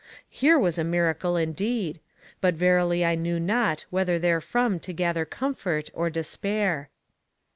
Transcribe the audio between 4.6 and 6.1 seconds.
to gather comfort or